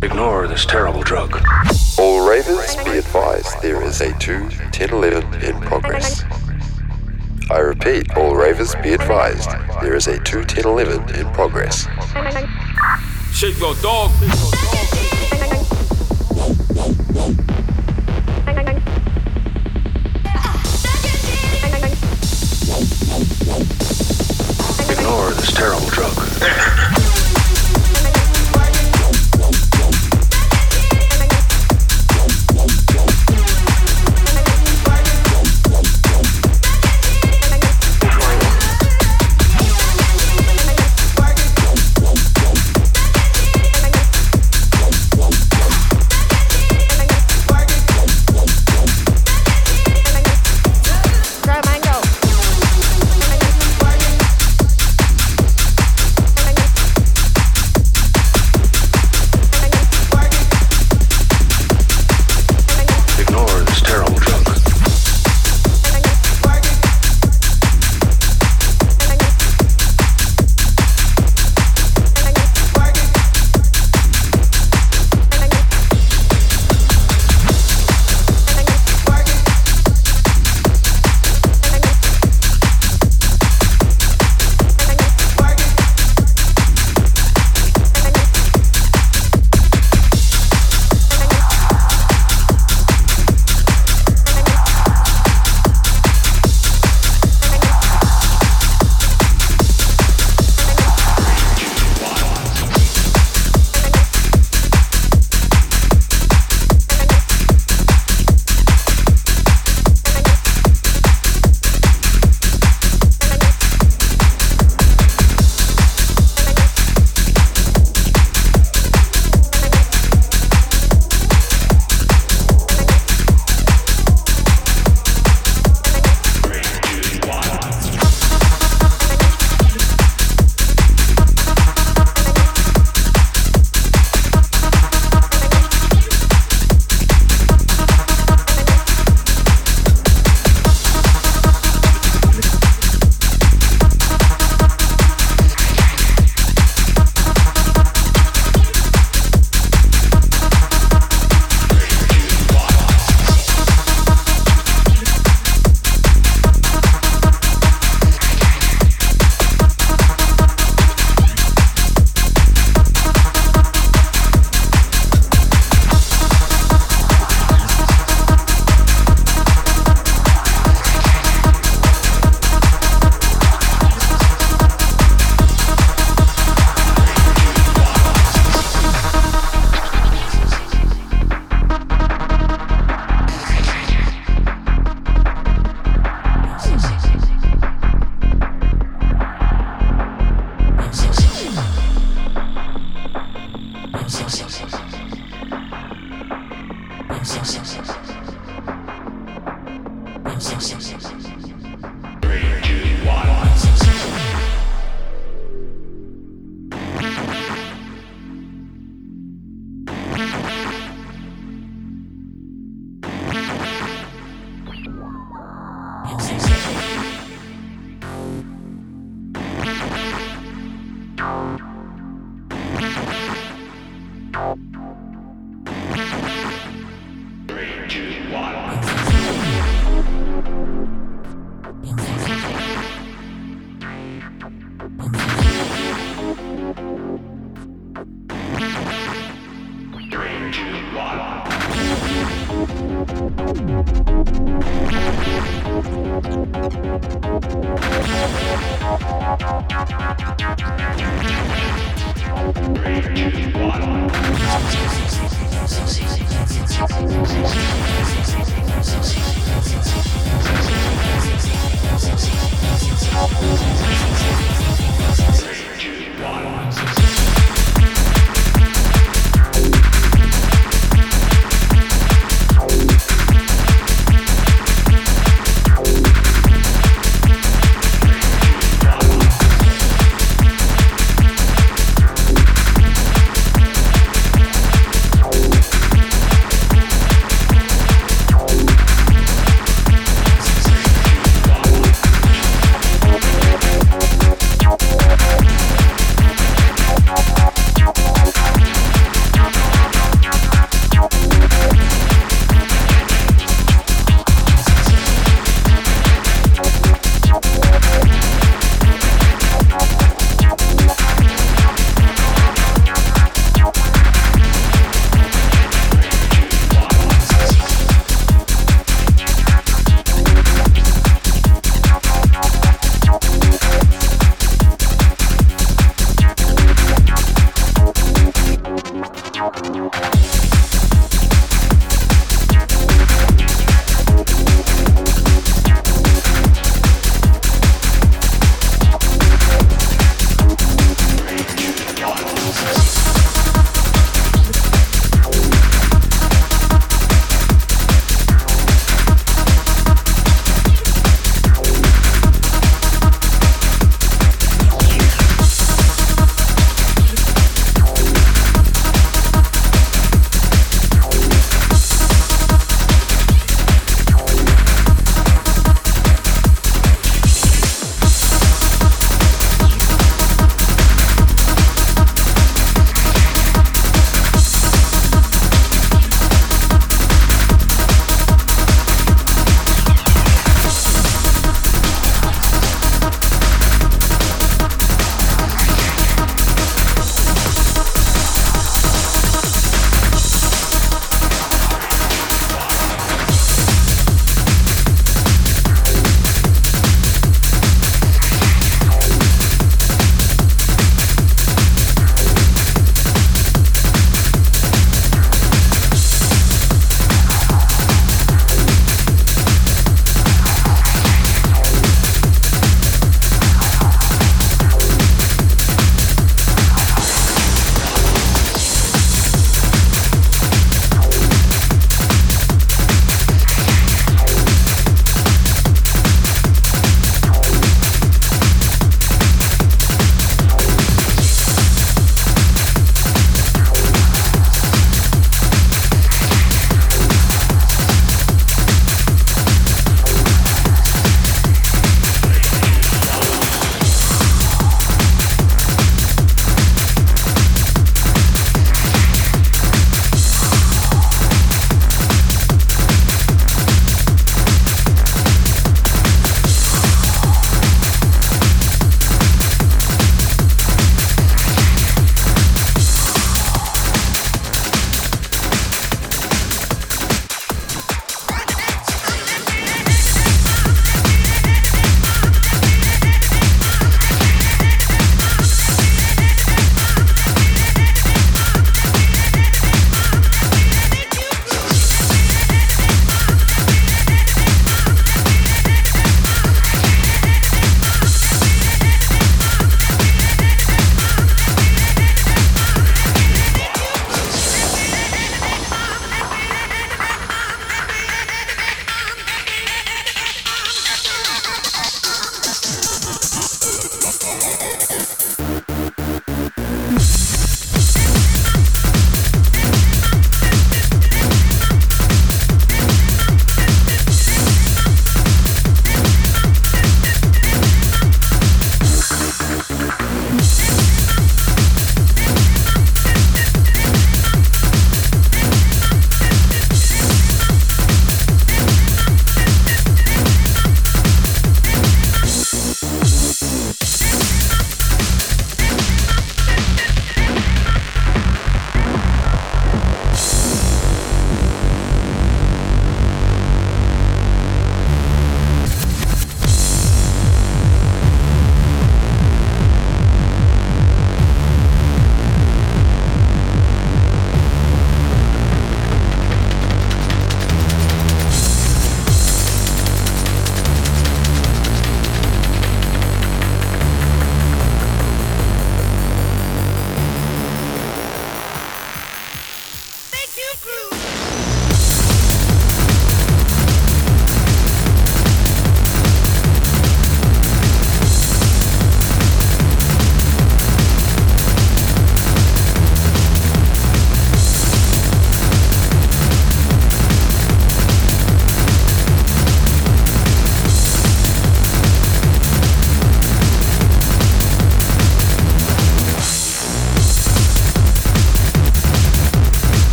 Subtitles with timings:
[0.00, 1.42] Ignore this terrible drug.
[1.98, 6.22] All ravers, be advised there is a 2 10 11 in progress.
[7.50, 9.50] I repeat, all ravers, be advised
[9.82, 11.88] there is a 2 10 11 in progress.
[13.32, 14.12] Shake your dog.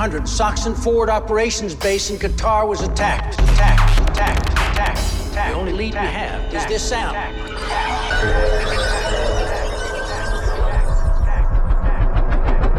[0.00, 3.34] 0900, Soxon Forward Operations Base in Qatar was attacked.
[3.34, 5.34] Attacked, attacked, attacked, attacked.
[5.34, 7.14] The only lead we have is this sound.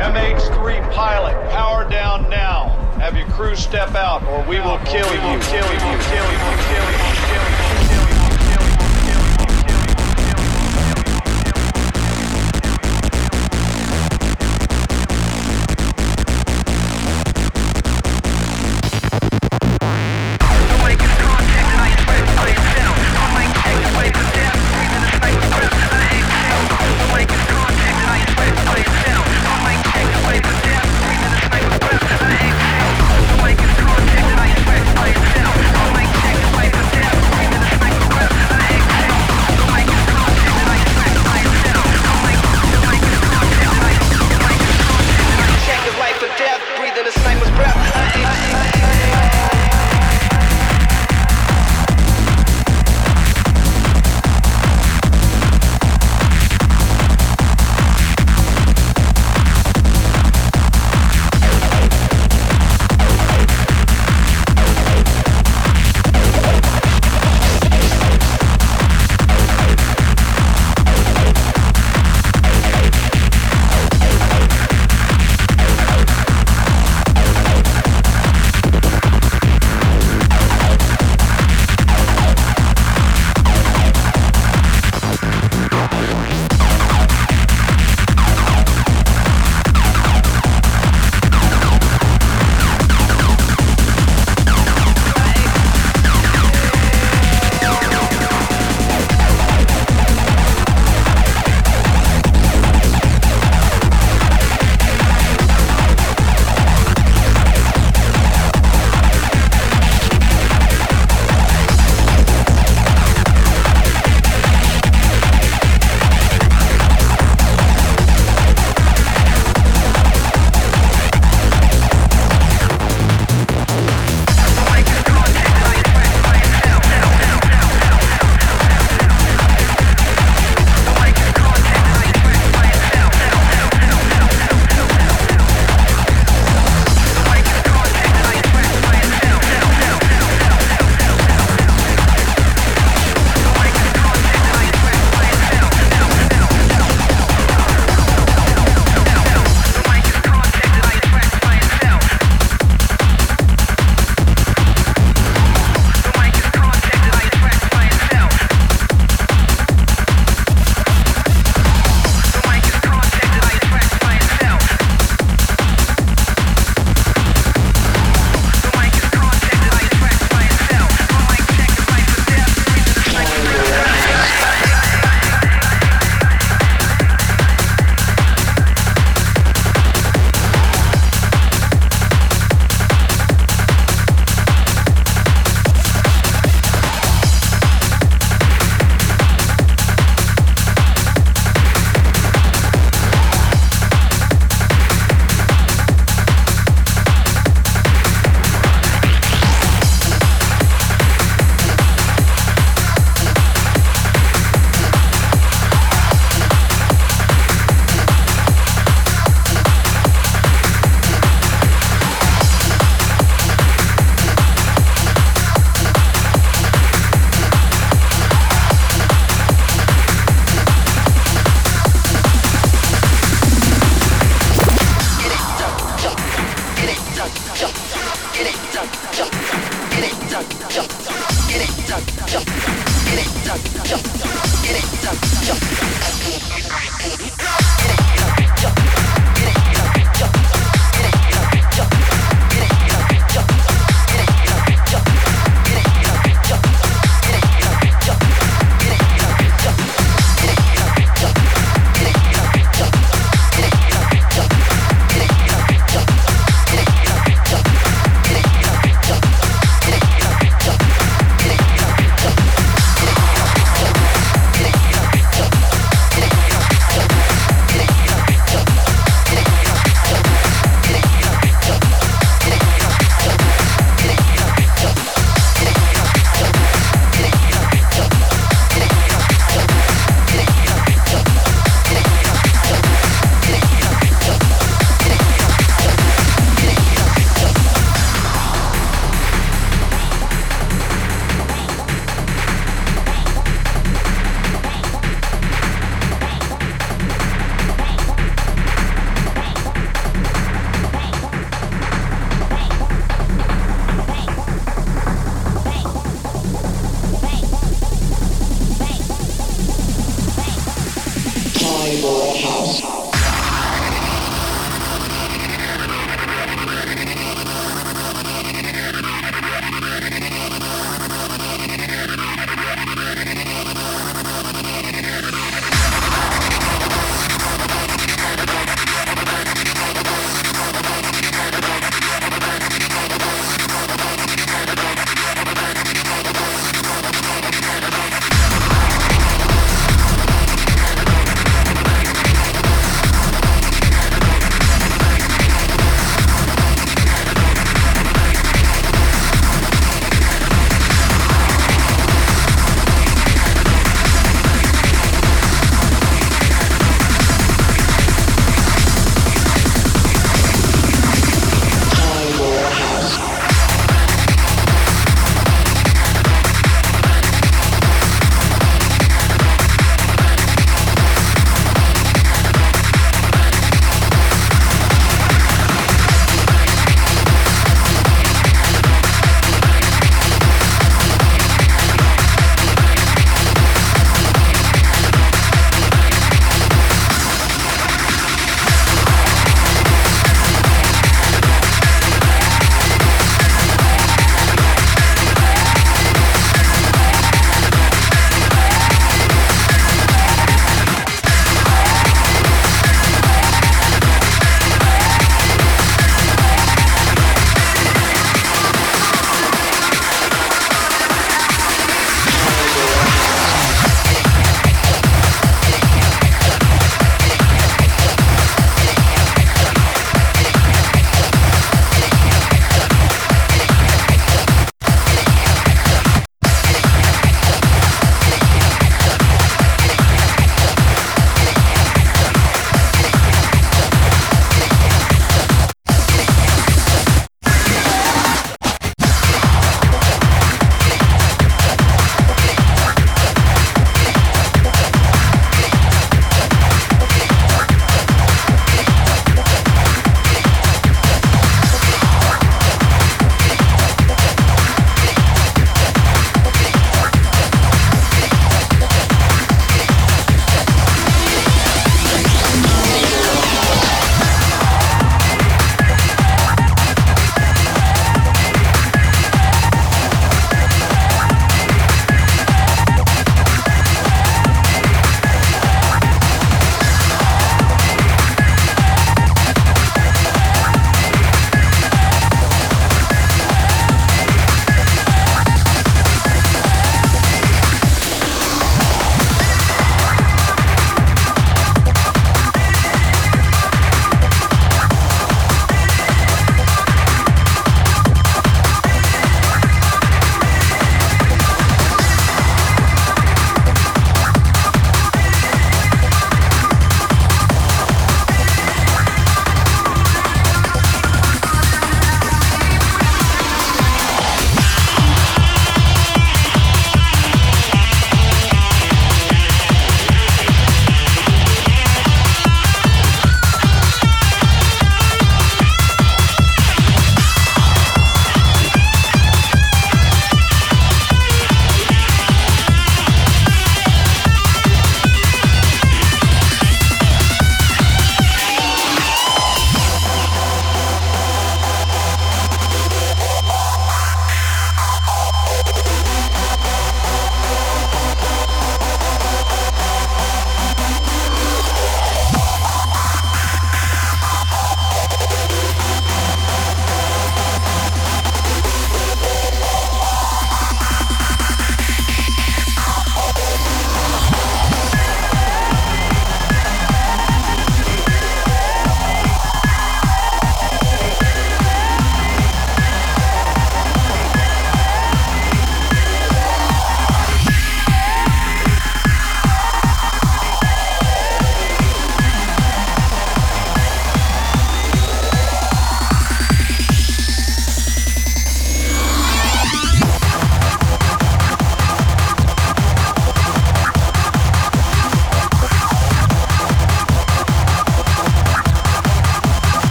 [0.00, 2.70] MH3 pilot, power down now.
[2.98, 5.20] Have your crew step out, or we will kill you.
[5.20, 7.01] Kill you, kill you, kill you, kill you, kill you, kill you,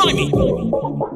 [0.00, 1.09] Go,